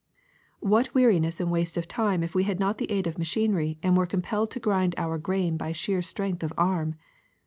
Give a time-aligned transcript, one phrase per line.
[0.65, 3.95] *^What weariness and waste of time if we had not the aid of machinery and
[3.95, 6.95] were compelled to grind our grain by sheer strength of arm